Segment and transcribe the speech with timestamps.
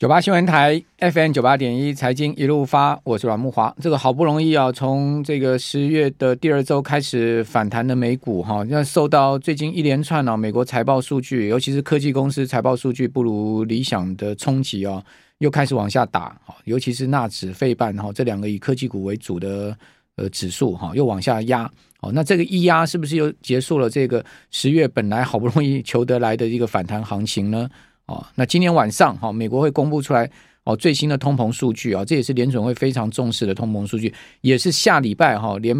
[0.00, 3.76] 九八新闻台 FM 九八点一财经一路发，我是阮慕华。
[3.82, 15.04] 这个好不容易啊，从这个十月的第二周开始反弹的美股哈，那受到最近一连串啊美国财报数据，尤其是科技公司财报数据不如理想的冲击啊，
[15.36, 16.34] 又开始往下打。
[16.64, 19.76] 尤其是纳指、费半哈这两个以科技股为主的
[20.16, 21.70] 呃指数哈，又往下压。
[22.00, 27.68] 哦，那这个一压是不是又结束了这个十月本来好不容易求得来的一个反弹行情呢？
[28.10, 30.28] 哦，那今天晚上哈，美国会公布出来
[30.64, 35.76] 哦最新的通膨数据啊，这也是联准会非常重视的通膨数据，也是下礼拜哈联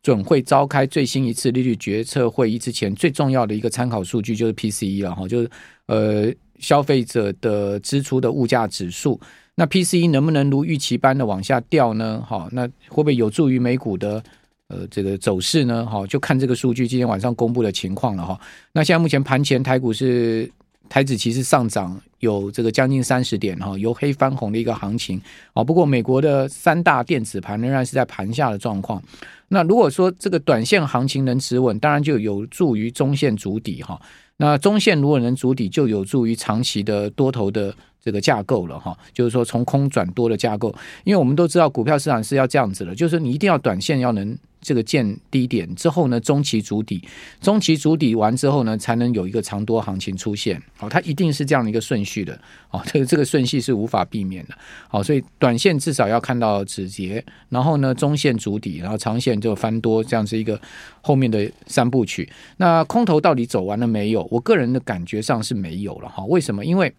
[0.00, 5.50] 准会召开最新一次利率决策会议之前最重要的一个参考数据，就是 PCE 了哈，就是
[5.86, 9.20] 呃消费者的支出的物价指数。
[9.56, 12.24] 那 PCE 能不能如预期般的往下掉呢？
[12.24, 14.22] 哈，那会不会有助于美股的
[14.68, 15.84] 呃这个走势呢？
[15.84, 18.40] 哈，就看这个数据今天晚上公布的情况了哈。
[18.72, 20.48] 那现在目前盘前台股是。
[20.92, 25.18] 台指其实上涨，有这个将近三十点哈，由黑翻红的一个行情
[25.54, 25.64] 啊。
[25.64, 29.02] 不过美国的三大电子盘仍然是在盘下的状况。
[29.48, 33.98] 那如果说这个短线行情能止稳，当然就有助于中线筑底哈。
[34.36, 38.94] 那中线如果能筑底，就有助于长期的多头的这个架构了哈。
[39.14, 44.36] 就是说从空转多的架构，因为我们都知道股票市场是要这样子的，就是你一定要短线要能。
[44.62, 47.02] 这个见低点之后呢，中期筑底，
[47.40, 50.62] 中期筑底完之后呢，才能有一个长多行情出现。
[50.76, 52.40] 好，它一定是这样的一个顺序的。
[52.68, 54.54] 好，这个这个顺序是无法避免的。
[54.88, 60.58] 好，所以短线至少要看到止跌，然后呢，中线筑底，然后长线就翻多，这样是一个
[61.02, 62.30] 后面的三部曲。
[62.56, 64.26] 那空头到底走完了没有？
[64.30, 66.08] 我个人的感觉上是没有了。
[66.08, 66.64] 哈，为什么？
[66.64, 66.94] 因为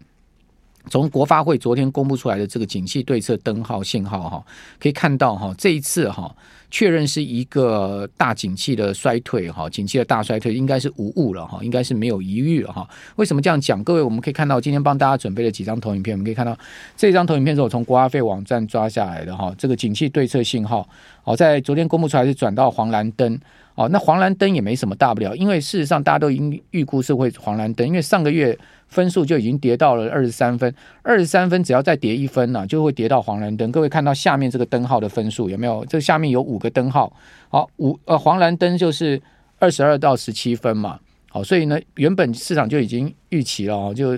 [0.90, 4.44] 从国发会昨天公布出来的这个景气对策灯号信号哈，
[4.80, 6.34] 可以看到哈，这一次哈。
[6.70, 12.88] 确认是一个大景气的衰退哈，景气的大衰退应该是无误了哈，应该是没有疑虑了哈。
[13.14, 13.84] 为什么这样讲？
[13.84, 16.58] 各位，我们可以看到今天帮大家准备了几张投影片，我们可以看到
[16.96, 20.88] 这张投影片是我从国发会网站抓下来的哈，这个景气对策信号，
[21.22, 23.38] 好，在昨天公布出来是转到黄蓝灯。
[23.74, 33.72] 哦，那黄蓝灯也没什么大不了，因为事实上大家都已经预估是会黄蓝灯，因为上个月分数就已经跌到了二十三分，二十三分只要再跌一分呢、就会跌到黄蓝灯。
[33.72, 35.84] 各位看到下面这个灯号的分数有没有？
[35.86, 37.12] 这下面有五个灯号，
[37.48, 39.20] 好，五呃黄蓝灯就是
[39.58, 44.10] 二十二到十七分嘛，好，所以呢，原本市场就已经预期了，就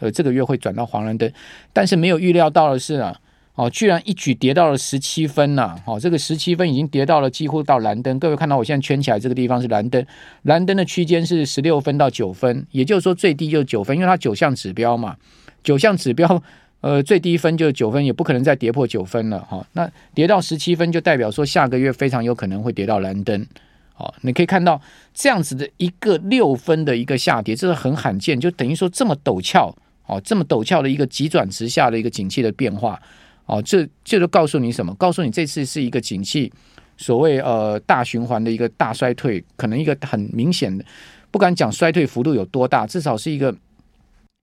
[0.00, 1.32] 呃这个月会转到黄蓝灯，
[1.72, 3.16] 但是没有预料到的是啊。
[3.56, 5.76] 哦，居然一举跌到了十七分呐、啊！
[5.86, 8.18] 哦，这个十七分已经跌到了几乎到蓝灯。
[8.18, 10.06] 各位看到我现在圈起来这个地方是蓝灯，
[10.42, 15.16] 蓝灯的区间是十六分到九分，也就是说最低就是九分，因为它九项指标嘛，
[15.64, 16.42] 九项指标
[16.82, 19.66] 呃最低分就是九分，也不可能再跌破九分了哈、哦。
[19.72, 23.46] 那跌到十七分就代表说下个月非常有可能会跌到蓝灯。
[23.94, 24.78] 好、哦，你可以看到
[25.14, 29.74] 这样子的一个六分的一个下跌，这是很罕见，就等于说这么陡峭
[30.04, 33.00] 哦，这么陡峭的一个急转直下的一个景气的变化。
[33.46, 34.94] 哦，这这就告诉你什么？
[34.96, 36.52] 告诉你这次是一个景气
[36.96, 40.84] 所谓呃大循环的一个大衰退，可能一个很明显的，
[41.30, 43.54] 不敢讲衰退幅度有多大，至少是一个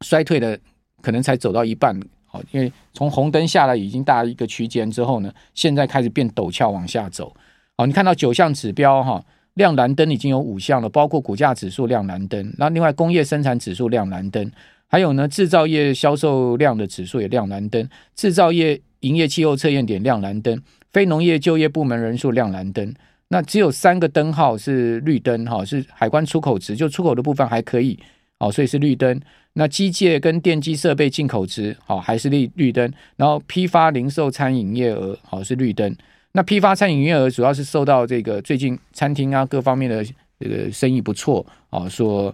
[0.05, 0.57] 衰退的
[1.01, 1.99] 可能才走到一半。
[2.31, 7.35] 哦，因为从红灯下来已经大一个区间之后呢，现在开始变陡峭往下走。
[7.77, 9.23] 哦，你看到九项指标哈，
[9.55, 14.51] 亮蓝灯已经有五项了，包括股价指数亮蓝灯，那另外工业生产指数亮蓝灯，
[14.93, 18.79] 还有呢制造业销售量的指数也亮蓝灯，制造业。
[19.03, 20.57] 营业气候测验点亮蓝灯，
[20.93, 22.93] 非农业就业部门人数亮蓝灯，
[23.27, 27.99] 那只有三个灯号是绿灯哈，是海关出口值，就出口的部分还可以
[28.39, 29.19] 哦，所以是绿灯。
[29.55, 35.93] 那机械跟电机设备进口值好还是绿绿灯，然后批发零售餐饮业额好是绿灯。
[36.31, 40.01] 那批发餐饮业额主要是受到这个最近餐厅啊各方面的
[40.39, 42.33] 这个生意不错哦，说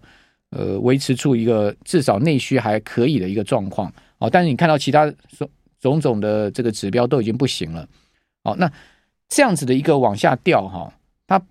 [0.51, 5.13] 呃维持出一个至少内需还可以的一个状况哦，但是你看到其他。
[5.81, 7.87] 种种的这个指标都已经不行了，
[8.43, 8.69] 好，那
[9.29, 10.93] 这样子的一个往下掉哈，
[11.25, 11.41] 它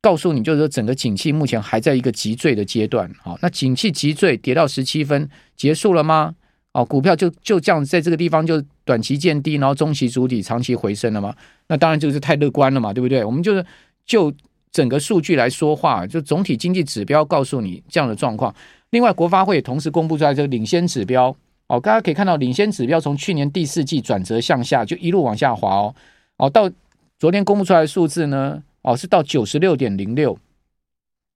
[0.00, 6.34] 告诉你就是说整个景气目前还在一个急坠的阶段，好，那景气急坠跌到十七分结束了吗？
[6.72, 11.36] 哦，股票就就这样在这个地方就短期见低，然后中期筑底，长期回升了吗？
[11.66, 13.22] 那当然就是太乐观了嘛，对不对？
[13.22, 13.62] 我们就是
[14.06, 14.32] 就
[14.70, 18.54] 整个数据来说话，就总体经济指标告诉你这样的状况。
[18.90, 21.34] 另外，国发会也同时公布出来这个领先指标。
[21.66, 25.94] 哦，大家可以看到，领先指标从去年第四季转折向下，就一路往下滑哦。
[26.38, 26.70] 哦，到
[27.18, 30.38] 昨天公布出来的数字呢，哦是到九十六点零六，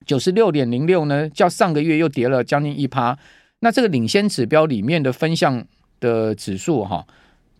[0.06, 3.18] 九十六点零六呢，较上个月又跌了将近一趴。
[3.60, 5.62] 那这个领先指标里面的分项
[6.00, 7.06] 的指数哈，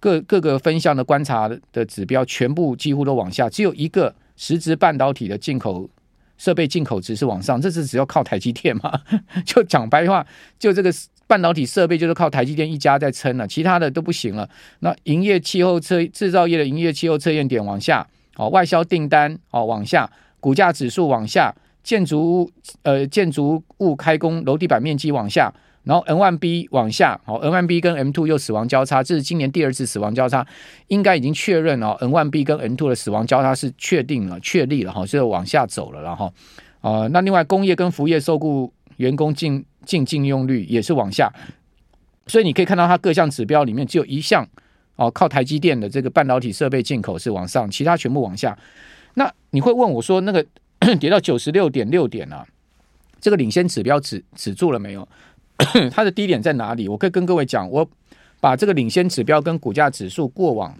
[0.00, 5.88] 各各个分项的观察的指标全部几乎都往下，只有一个实质半导体的进口
[6.36, 9.00] 设备进口值是往上，这是只要靠台积电嘛？
[9.46, 10.26] 就讲白话，
[10.58, 10.92] 就这个。
[11.28, 14.46] 半导体设备就是靠台积电一家在撑了，其他的都不行了。
[14.80, 18.06] 那营业气候测制造业的营业气候测验点往下，
[18.36, 22.50] 哦，外销订单哦往下，股价指数往下，建筑物
[22.82, 25.50] 呃建筑物开工楼地板面积往下。
[25.84, 30.46] 然后 N1B 往下，好，N1B 跟 M2 又死亡交叉，这是今年第二次死亡交叉，
[30.86, 31.98] 应该已经确认了。
[32.00, 36.32] N1B 跟 M2 的死亡交叉是确定了、确立了哈，所以往下走了，然后，
[36.82, 41.32] 呃，那另外工业跟服务业受雇员工净净净用率也是往下，
[42.28, 44.48] 所以你可以看到它各项指标里面只有一项
[44.94, 48.56] 哦，靠台积电的这个半导体设备进口是往上，其他全部往下。
[49.14, 50.46] 那你会问我说，那个
[51.00, 52.46] 跌到九十六点六点啊，
[53.20, 55.06] 这个领先指标止止住了没有？
[55.90, 56.88] 它的低点在哪里？
[56.88, 57.88] 我可以跟各位讲，我
[58.40, 60.76] 把这个领先指标跟股价指数过往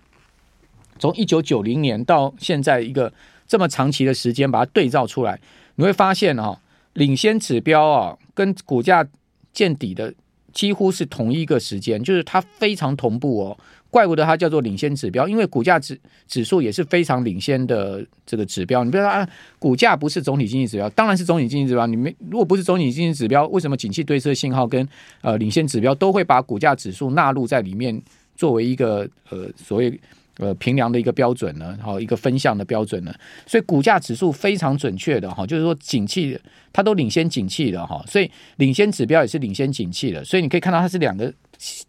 [0.98, 3.12] 从一九九零年到现在一个
[3.46, 5.40] 这么长期的时间，把它对照出来，
[5.76, 6.58] 你会发现啊，
[6.94, 9.06] 领先指标啊跟股价
[9.52, 10.12] 见底的
[10.52, 13.58] 几乎是同一个时间，就是它非常同步哦。
[13.92, 18.82] 怪不得它叫做领先指标，因为股价指指数也是非常领先的这个指标。
[18.82, 19.28] 你比如说啊，
[19.58, 21.86] 股价不是总体经济指标，当然是总体经济指标。
[21.86, 24.88] 你没如果不是总体经济指标，为什么景气对策信号跟
[25.20, 28.00] 呃领先指标都会把股价指数纳入在里面，
[28.34, 30.00] 作为一个呃所谓。
[30.38, 33.14] 呃，评量的一个标准呢，好一个分项的标准呢，
[33.46, 36.36] 所以股价指数非常准确的哈，就是说景气
[36.72, 41.32] 它都领先景气的哈，所以领先指标也是领先景气的，所以你可以看到它是两个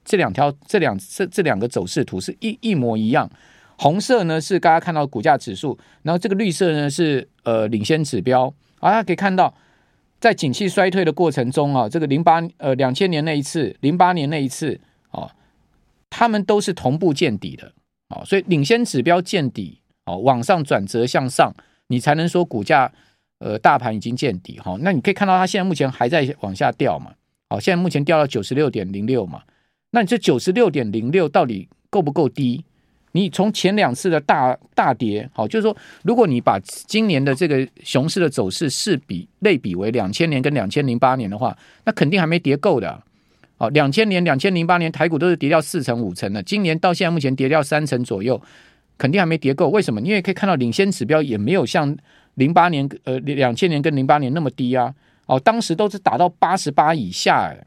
[0.05, 3.29] 这两条这两这这两个走势图是一一模一样，
[3.77, 9.53] 红色呢是大家看到股价指数，然后这个绿色呢是呃领先指标，啊，家可以看到
[10.19, 14.79] 在景气衰退的过程中啊，这个零八呃两千年那一次，零八年那一次
[15.09, 15.31] 啊，
[16.09, 17.73] 他们都是同步见底的。
[18.09, 21.51] 哦，所以领先指标见底，哦，往上转折向上，
[21.87, 22.91] 你才能说股价，
[23.39, 24.77] 呃，大盘已经见底哈。
[24.81, 27.13] 那你可以看到它现在目前还在往下掉嘛，
[27.49, 29.41] 好，现在目前掉到九十六点零六嘛。
[29.95, 32.65] 那你这九十六点零六到底够不够低？
[33.11, 41.55] 你从前两次的大大跌，好，就是说，如果你把今年的这个熊市的走势是比类比为两千年跟两千零八年的话，
[41.85, 43.03] 那肯定还没跌够的。
[43.59, 48.41] 哦，两千年、两千零八年台股都是跌掉四成、五成的，今年到现在目前跌掉三成左右，
[48.97, 49.69] 肯定还没跌够。
[49.69, 50.01] 为什么？
[50.01, 51.95] 因为可以看到领先指标也没有像
[52.33, 54.91] 零八年、呃两千年跟零八年那么低啊。
[55.27, 57.65] 哦，当时都是打到八十八以下，哎，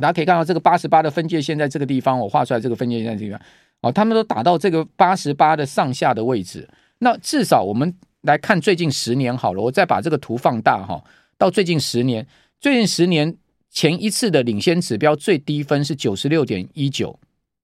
[0.00, 3.40] 大家可以看到这个八十八的分界线在这个地方，我画出来这个分界线在这个地方。
[3.82, 6.68] 哦，他们都打到这个八十八的上下的位置。
[6.98, 11.04] 那至少我们来看最近十年好了，我再把这个图放大哈，
[11.38, 12.26] 到最近十年，
[12.58, 13.36] 最近十年。
[13.72, 17.16] 前一次的领先指标最低分是九十六点一九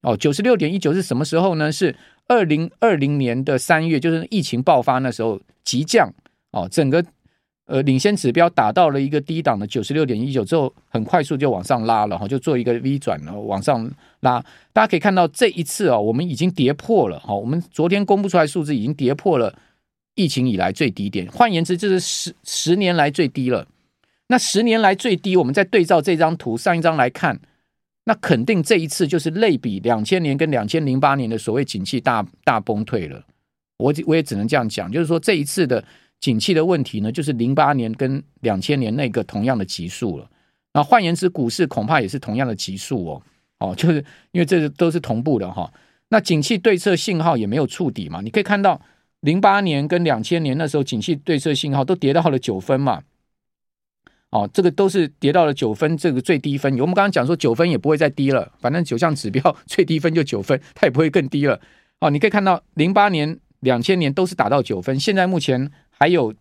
[0.02, 1.72] 哦，九十六点一九是什么时候呢？
[1.72, 1.96] 是
[2.28, 6.08] 二零二零年的三月，就是疫情爆发那时候急降
[6.52, 7.04] 哦，整个
[7.66, 13.90] 呃领先指标打到了一个低档的九十六点一九之后，很快速就往上拉了哈，就做一个 V 转了，往上
[14.20, 14.44] 拉。
[14.72, 19.54] 大家可以看到这一次哦，我们已经跌破了哈，我们昨天公布出来数字已经跌破了
[20.14, 23.66] 疫情以来最低点，换言之，这是十十年来最低了。
[24.28, 27.38] 那十年来最低，我们再对照这张图上一张来看，
[28.06, 33.22] 那肯定这一次就是类比两千年跟两千零八年的所谓景气大大崩退了。
[33.78, 35.84] 我我也只能这样讲，就是说这一次的
[36.20, 40.28] 景气的问题呢，就是零八年跟两千年那个同样的级数了。
[40.72, 43.22] 那换言之，股市恐怕也是同样的级数哦。
[43.58, 45.72] 哦，就是因为这都是同步的哈。
[46.08, 48.20] 那景气对策信号也没有触底嘛？
[48.20, 48.80] 你可以看到
[49.20, 53.02] 零八年跟两千年那时候景气对策信号都跌到了九分嘛。
[54.30, 56.72] 哦，这个都是跌到了九分，这个最低分。
[56.80, 61.58] 我们刚刚讲说九分也不会再低了，反正九项指标 最低分就九分，它也不会更低了。
[62.00, 66.32] 哦，你可以看到零八年、两千年都是达到九分，现在目前还有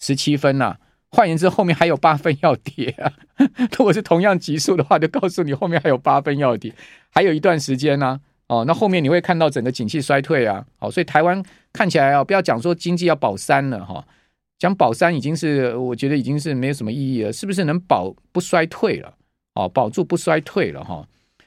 [0.00, 0.78] 十七分呐、啊。
[1.14, 3.12] 换言之，后面还有八分要跌啊。
[3.76, 6.74] 如果是同样级数的话，就告诉你后面还有八分要跌，
[7.10, 8.18] 还有一段时间呢、
[8.48, 10.64] 哦，那后面你会看到整个景气衰退啊。
[10.78, 14.02] 哦，所以台湾看起来啊，不要讲说经济要保三了哈。
[14.58, 19.12] 讲保三已经是，我觉得已经是没有什么意义了，是不是能保不衰退了？
[19.54, 21.06] 哦，保住不衰退了哈。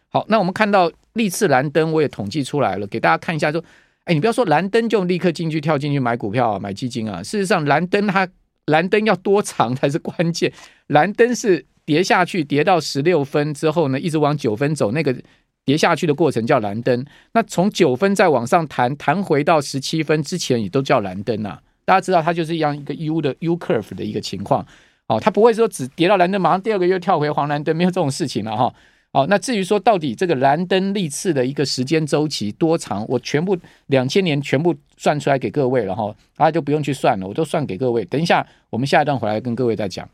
[0.09, 3.51] 好，那我们看到历次蓝灯，我也统计出来了，给大家看一下。
[3.51, 3.63] 说，
[4.05, 7.21] 哎，你不要说蓝灯就立刻进去跳进去买股票啊，买基金啊。
[7.23, 8.27] 事实上，蓝灯它
[8.67, 10.51] 蓝灯要多长才是关键。
[10.87, 15.15] 蓝灯是跌下去，跌到十六分之后呢，一直往九分走，那个
[15.65, 17.03] 跌下去的过程叫蓝灯。
[17.33, 21.59] 那从九分再往上弹，弹回到十七分之前，也都叫蓝灯啊。
[21.83, 24.63] 大家知道它就是一样一个 U 的 U curve 的一个情况，
[25.07, 28.71] 哦，它不会说只跌到蓝灯，马上第二个又跳回黄蓝灯，没有这种事情了哈。
[29.29, 33.57] 那至于说到底这个蓝灯历次的一个时间周期多长，我全部
[33.87, 38.03] 两千年全部算出来给各位了哈，大家就不用去算了，我都算给各位。
[38.05, 40.07] 等一下我们下一段回来跟各位再讲。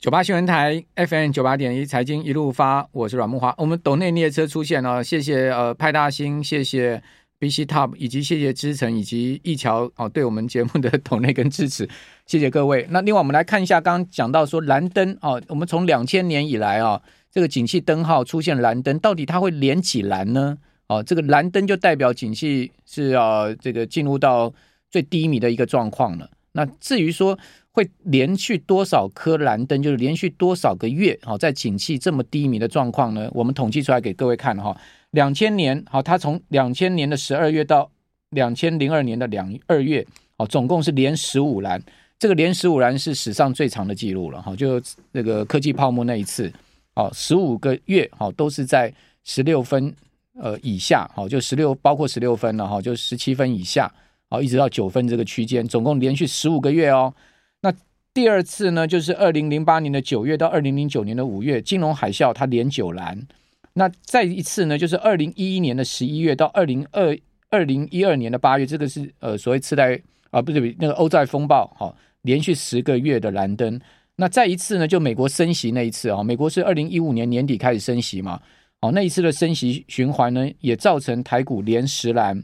[0.00, 3.54] 九八新闻台 FM 九八点一财经一路发，我是阮木华。
[3.56, 7.00] 我们斗内列车出现了，谢谢呃派大星，谢谢
[7.42, 11.88] BC Top，以及谢谢知成以及一桥哦，对我们节目的同类跟支持，
[12.24, 12.86] 谢谢各位。
[12.90, 20.56] 那另外我们来看一下，刚刚讲到说蓝灯哦，我们从两千年以来啊、这个景气灯号出现蓝灯，到底它会连几蓝呢？
[20.86, 24.54] 哦，这个蓝灯就代表景气是要这个进入到
[24.88, 26.30] 最低迷的一个状况了。
[26.52, 27.36] 那至于说，
[27.72, 33.28] 会连续多少颗蓝灯，就是连续多少个月，好，在景气这么低迷的状况呢？
[33.32, 34.76] 我们统计出来给各位看哈。
[35.12, 37.90] 两千年，好，它从两千年的十二月到
[38.30, 41.82] 两千零二年的两二月，好，总共是连十五蓝。
[42.18, 46.52] 这个连十五蓝是史上最长的记录了哈，就那个科技泡沫那一次，
[46.94, 49.92] 好，十五个月，好，都是在十六分
[50.40, 53.92] 呃以下，好，就十六包括十六分了哈，就十七分以下，
[54.30, 57.12] 好，一直到九分这个区间，总共连续十五个月哦。
[57.60, 57.74] 那
[58.14, 63.26] 第二次呢，就是二零零八年的九月到二零零九年的五月，金融海啸它连九蓝。
[63.74, 67.16] 那再一次呢，就是二零一一年的十一月到二零二
[67.50, 70.00] 二零一二年的八月，这个是呃所谓次贷
[70.30, 73.80] 啊，不对，那个欧债风暴，好、哦，连续十个月的蓝灯。
[74.16, 78.40] 那再一次呢，就美国升息那一次啊、哦，美国是二零一五年年底开始升息嘛，
[78.80, 82.42] 哦，那一次的升息循环呢，也造成台股连十蓝，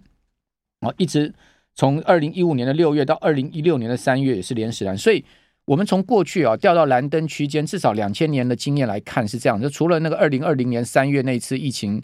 [0.81, 1.35] 哦，一直。
[1.75, 5.25] 从二零一五年的六月到二零一六年的三月也是连十蓝，所以
[5.69, 9.61] 我们从过去啊掉到蓝灯区间，至少两千年的经验来看是这样。
[9.61, 12.03] 就除了那个二零二零年三月那次疫情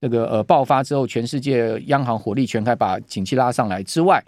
[0.00, 4.20] 那个呃爆发之后，全世界央行火力全开把景气拉上来之外，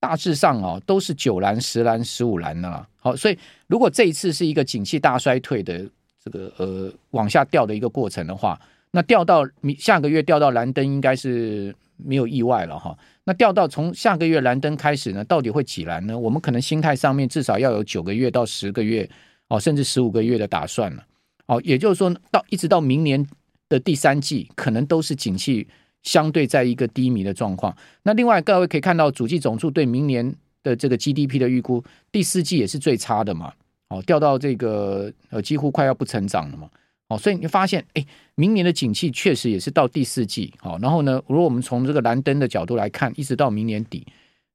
[0.00, 2.88] 大致上啊都是九蓝、十蓝、十五蓝的啦。
[2.96, 5.86] 好，所以如果这一次是一个景气大衰退的
[6.24, 8.58] 这个呃往下掉的一个过程的话，
[8.92, 9.44] 那掉到
[9.78, 11.74] 下个月掉到蓝灯应该是。
[12.04, 16.18] 没有意外了哈，那掉到从下个月蓝灯开始呢，到底会几蓝呢？
[16.18, 19.08] 我们可能心态上面至少要有九个月到十个月
[19.46, 21.04] 哦，甚至十五个月的打算了
[21.46, 21.62] 哦。
[21.64, 23.24] 也就是说到一直到明年
[23.68, 25.68] 的第三季，可能都是景气
[26.02, 27.76] 相对在一个低迷的状况。
[28.02, 30.34] 那另外各位可以看到，主计总处对明年
[30.64, 33.52] 的这个 GDP 的预估，第四季也是最差的嘛，
[33.90, 36.68] 哦，掉到这个呃几乎快要不成长了嘛。
[37.12, 44.06] 哦，所以你发现，哎，明年的景气确实也是到第四季，好，然后呢，如果我们从这个蓝灯的角度来看，一直到明年底，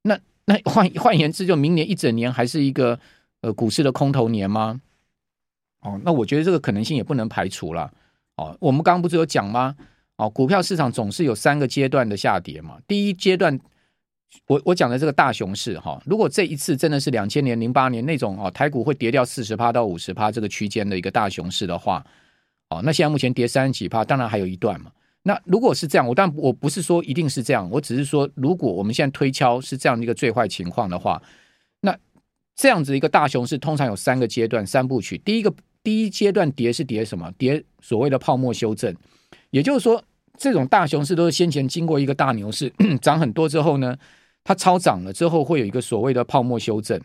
[0.02, 3.00] 那那换换言之，就明年一整年还是一个
[3.42, 4.82] 呃股市的空头年吗？
[5.82, 7.92] 哦，那我觉得这个可能性也不能排除了。
[8.38, 9.76] 哦，我们刚刚不是有讲吗？
[10.16, 12.80] 哦，股票市场总是有三个阶段的下跌嘛。
[12.88, 13.60] 第一阶段，
[14.48, 22.04] 我我讲的这个大熊市哈，如果这一次真的是两千年、零八年那种哦，台股会跌掉四十趴到五十趴这个区间的一个大熊市的话。
[22.70, 24.92] 哦，那现在目前跌三十几趴，当然还有一段嘛。
[25.24, 31.22] 那如果是这样，我当然我不是说一定是这样，我只是说，如果我们现在推敲是这样的一个最坏情况的话，
[31.82, 31.98] 那
[32.56, 35.18] 这样子一个大熊市通常有三个阶段三部曲。
[35.20, 37.32] 第一个第一阶段跌是跌什么？
[37.38, 38.94] 跌所谓的泡沫修正，
[39.50, 40.04] 也就是说，
[40.38, 42.72] 这种大熊市都是先前经过一个大牛市
[43.02, 43.98] 涨很多之后呢，
[44.44, 47.02] 它超涨了之后会有一个所谓的泡沫修正。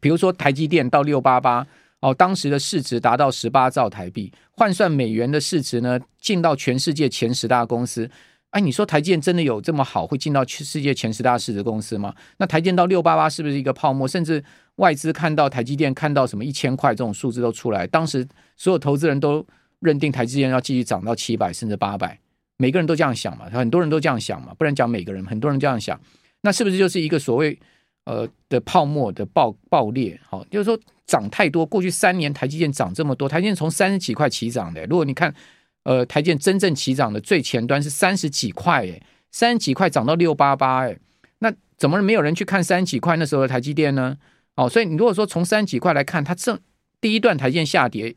[0.00, 1.66] 比如说台积电到六八八。
[2.00, 8.08] 哦，当时的市值达到十八兆台币，换算美元的市值呢，进到全世界前十大公司。
[8.50, 12.14] 哎，你说台积电真的有这么好，会进到世界前十大市值公司吗？
[12.38, 14.06] 那台积电到六八八是不是一个泡沫？
[14.06, 14.42] 甚至
[14.76, 18.26] 外资看到台积电看到什么一千块这种数字都出来，当时
[18.56, 19.44] 所有投资人都
[19.80, 22.18] 认定台积电要继续涨到七百甚至八百，
[22.56, 26.00] 每个人都这样想嘛，很多人都这样想嘛，不然讲每个人，很多人这样想，
[26.42, 27.58] 那是不是就是一个所谓？
[28.04, 31.66] 呃的泡沫的爆爆裂，好，就是说涨太多。
[31.66, 34.84] 过去三年台积电涨这么多，台积电从三十几块起涨的。
[34.86, 35.34] 如果你看，
[35.82, 40.96] 呃，台积电真正起涨的最前端是三十几块，哎，三十几块涨到六八八，哎，
[41.40, 44.16] 那怎么没有人去看三十几块那时候的台积电呢？
[44.54, 46.56] 哦，所以你如果说从三十几块来看，它这
[47.00, 48.14] 第一段台积电下跌，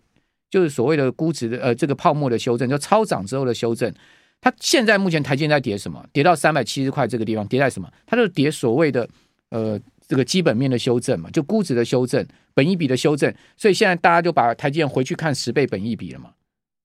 [0.49, 3.91] 就是所谓的估值的呃这个泡沫的修正，就超涨之后的修正。
[4.41, 6.05] 它现在目前台积电在跌什么？
[6.11, 7.89] 跌到三百七十块这个地方，跌在什么？
[8.05, 9.07] 它就跌所谓的。
[9.51, 9.77] 呃，
[10.11, 16.31] 这个基本面的修正嘛，就估值的修正，本益比的修正，所以现在大家就把台积电回去看十倍本益比了嘛，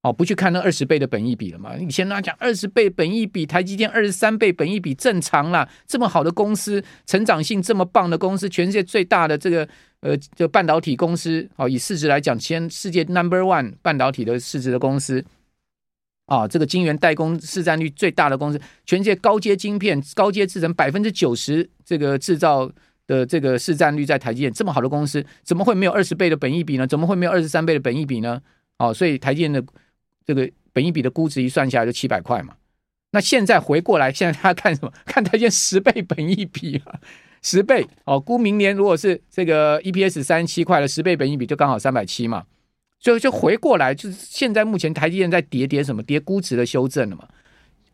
[0.03, 1.77] 哦，不去看那二十倍的本益比了嘛。
[1.77, 9.69] 以前大家讲二十倍本益比，台积电二十三倍本益比正常啦，这么好的公司，成长性这么棒的公司，全世界最大的这个
[10.03, 15.25] 呃，就半导体公司，哦，以市值来讲，全世界 number one 半导体的市值的公司。
[16.27, 22.69] 啊，这个晶圆代工市占率最大的公司，全世界高阶晶片、高阶制成百分之九十这个制造
[23.07, 26.87] 的这个市占率在台积电，这么好的公司，怎么会没有二十倍的本益比呢？
[26.87, 28.41] 怎么会没有二十三倍的本益比呢？
[28.79, 29.65] 哦，所以台积电的
[30.25, 32.55] 这个本益比的估值一算下来就七百块嘛。
[33.13, 34.93] 那现在回过来，现在他看什么？
[35.07, 37.01] 看台积电十倍本益比啊，
[37.43, 42.45] 十倍哦，估明年如果是这个 EPS 三十七块的十倍本益比，就刚好三百七嘛。
[42.99, 46.03] 就就回过来，就是现在目前台积电在跌跌什么？
[46.03, 47.29] 跌估值的修正了嘛？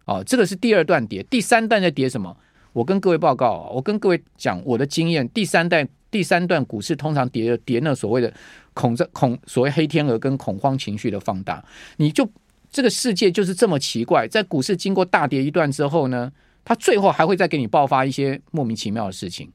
[0.07, 2.37] 哦，这个是第二段跌，第三段在跌什么？
[2.73, 8.33] 我跟各位报告，我跟各位讲我的经验，第三代第三段股市通常跌跌那所谓的
[8.75, 11.63] 恐这恐所谓黑天鹅跟恐慌情绪的放大，
[11.97, 12.29] 你就
[12.71, 16.33] 这个世界就是这么奇怪，在股市经过大跌一段之后呢，
[16.65, 19.51] 它最后还会再给你爆发一些莫名其妙的事情，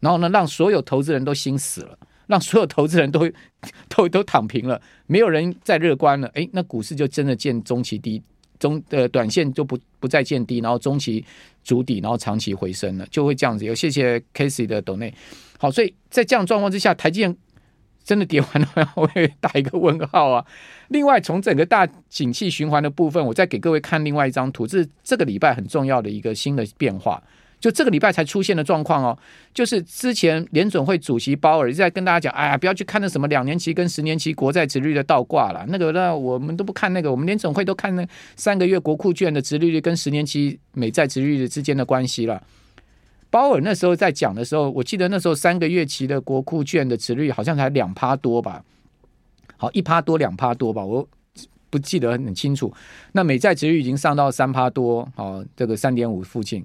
[0.00, 1.96] 然后呢，让所有投资人都心死了，
[2.26, 3.30] 让所有投资人都
[3.88, 8.20] 都都躺平了，没有人再乐观了，诶，那股市就真的见中期低。
[8.58, 11.24] 中呃短线就不不再见低，然后中期
[11.64, 13.64] 筑底，然后长期回升了，就会这样子。
[13.64, 15.12] 有谢谢 Casey 的抖内，
[15.58, 17.36] 好，所以在这样状况之下，台积电
[18.04, 20.44] 真的跌完了， 我也打一个问号啊。
[20.88, 27.22] 另外，从整个大景气循环的部分，我再给各位看另外一张图，这是这个礼拜很重要的一个新的变化。
[27.66, 29.18] 就这个礼拜才出现的状况哦，
[29.52, 38.06] 就是之前联准会主席鲍尔一直在跟大家讲，哎呀，不要去看那什么两年期跟十年期国债殖率的倒挂了，那个那我们都不看那个，我们联准会都看那
[38.36, 42.40] 三个月国库券的殖利率跟十年期美债殖率之间的关系了。
[43.30, 48.62] 鲍尔那时候在讲的时候，我记得那时候三个月期的国库券的殖率好像才两趴多吧，
[49.56, 51.04] 好一趴多两趴多吧，我
[51.68, 52.72] 不记得很清楚。
[53.10, 56.64] 那美债殖利率已经上到三趴多，好这个三点五附近。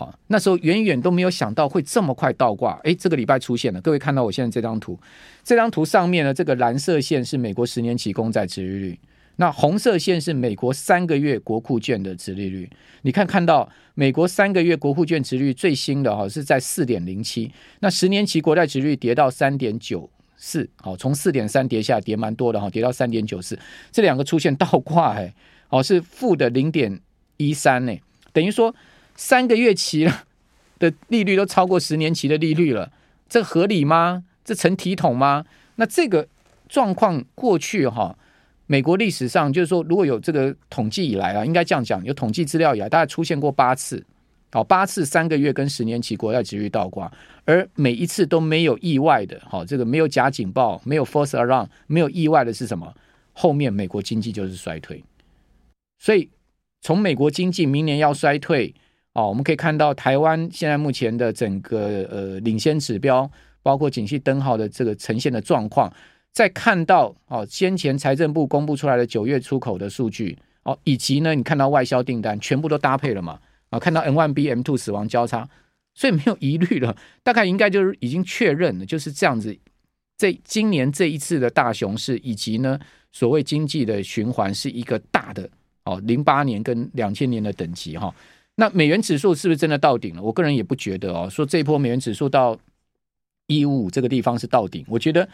[0.00, 2.72] 好，那时候远远都没有想到会这么快倒挂。
[2.84, 3.78] 哎，这个礼拜出现了。
[3.82, 4.98] 各位看到我现在这张图，
[5.44, 8.98] 这张图上面呢，这个蓝色线是美国十年期公债殖利率，
[9.36, 12.66] 那红色线是美国三个月国库券的殖利率。
[13.02, 23.58] 你看，看到美国三个月国库券殖率最新的哈是在四点零七，那十年期国债殖率跌到三点九四，好，从四点三跌下，跌蛮多的哈，跌到三点九四，
[23.92, 25.34] 这两个出现倒挂，哎，
[25.68, 26.98] 哦，是负的零点
[27.36, 27.94] 一三呢，
[28.32, 28.74] 等于说。
[29.20, 30.22] 三个月期了
[30.78, 32.90] 的利率都超过十年期的利率了，
[33.28, 34.24] 这合理吗？
[34.42, 35.44] 这成体统吗？
[35.76, 36.26] 那这个
[36.70, 38.16] 状况过去哈，
[38.66, 44.02] 美国历史上就是说，如果有这个统计以来啊，应该这样讲，有统计资料以来，大概出现过八次，
[44.52, 47.12] 好，八次三个月跟十年期国债殖利率倒挂，
[47.44, 52.94] 而每一次都没有意外的，好，这个没有假警报，没有 force around，没有意外的是什么？
[53.34, 55.04] 后面美国经济就是衰退，
[55.98, 56.30] 所以
[56.80, 58.74] 从美国经济明年要衰退。
[59.12, 63.28] 哦，我们可以看到台湾现在目前的整个呃领先指标，
[63.62, 65.92] 包括景气灯号的这个呈现的状况，
[66.32, 75.48] 再看到哦先前财政部公布出来的九月出口的数据，哦以及呢你看到外销订单全部都搭配了嘛，啊看到 M1B M2 死亡交叉，
[75.94, 79.58] 所以没有疑虑了，大概应该就是已经确认了，就是这样子。
[80.16, 82.78] 这今年这一次的大熊市，以及呢
[83.10, 85.50] 所谓经济的循环是一个大的
[85.84, 88.14] 哦，零八年跟两千年的等级哈。
[88.60, 90.22] 那美元指数是不是真的到顶了？
[90.22, 91.26] 我个人也不觉得哦。
[91.30, 92.58] 说这一波美元指数到
[93.46, 95.26] 一五五这个地方是到顶，我觉得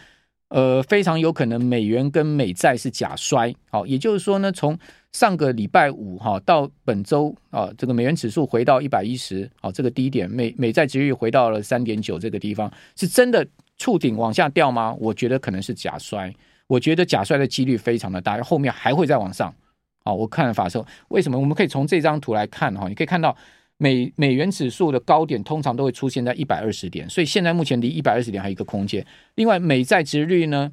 [0.51, 3.53] 呃非常有可能美元跟美债是假摔。
[3.69, 4.79] 好，也就是说呢，从
[5.11, 13.45] 上个礼拜五哈到本周啊，这个美元指数回到一百一十，好，这个低点美美债值率回到了三点九这个地方，是真的
[13.77, 14.95] 触顶往下掉吗？
[15.01, 16.33] 我觉得可能是假摔。
[16.69, 19.53] 我觉得假摔的几率非常的大，后面还会再往上。
[20.07, 21.37] 好，我看了法说，为什么？
[21.37, 23.37] 我们可以从这张图来看哈，你可以看到
[23.77, 29.05] 美美元指数的高点通常都会出现在一百二十点，所以现在目前离一百二十点还有一个空间。
[29.35, 30.71] 另外，美债殖率呢，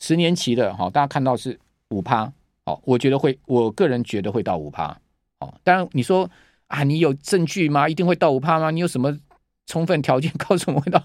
[0.00, 1.58] 十年期的哈，大家看到是
[1.90, 2.32] 五趴，
[2.64, 4.98] 好，我觉得会，我个人觉得会到五趴。
[5.38, 6.30] 好，当然你说
[6.68, 7.86] 啊，你有证据吗？
[7.86, 8.70] 一定会到五趴吗？
[8.70, 9.14] 你有什么
[9.66, 11.04] 充分条件 告诉我们会到？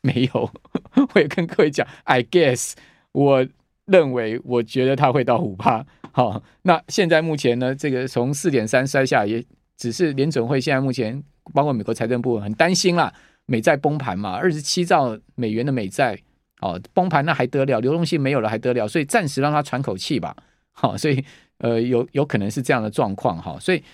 [0.00, 0.50] 没有，
[1.12, 2.72] 我也跟各位讲，I guess，
[3.12, 3.46] 我
[3.84, 5.84] 认为，我觉得它会到五趴。
[6.16, 9.44] 好，那现在目前呢，这个从四点三摔下，也
[9.76, 13.12] 只是联准会现在目前包括美国财政部很担心啦，
[13.44, 16.18] 美债崩盘嘛，二十七兆美元的美债，
[16.62, 20.34] 哦，崩盘那还得了，流动性没有了还得了，所以暂时让它喘口气吧。
[20.72, 21.22] 好，所以
[21.58, 23.84] 呃有有可能是这样的状况哈，所以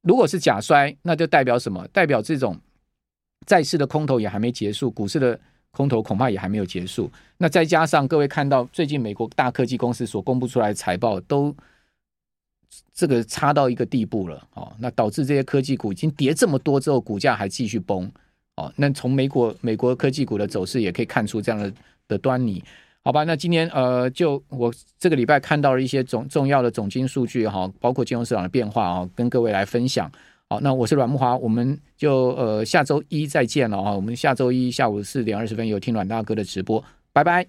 [0.00, 1.86] 如果是假摔，那就代表什么？
[1.88, 2.58] 代表这种
[3.44, 5.38] 债市的空头也还没结束，股市的。
[5.74, 11.54] 空头恐怕也还没有结束，那再加上各位看到最近美国大科技公司所公布出来的财报都
[12.92, 18.10] 这个差到一个地步了哦，那导致这些科技股已经跌这么多之后，股价还继续崩
[18.56, 18.72] 哦。
[18.76, 21.72] 那从美国美国科技股的走势也可以看出这样的
[22.08, 22.62] 的端倪，
[23.02, 23.24] 好吧？
[23.24, 30.10] 那今天呃，就我这个礼拜看到了一些总重要的总经数据哈，包括金融市场的变化啊，跟各位来分享。
[30.54, 33.92] 好，那我是阮木华，我们就呃下周一再见了啊！
[33.92, 36.80] 我们下周一下午四点二十分有听阮大哥的直播，
[37.12, 37.42] 拜拜。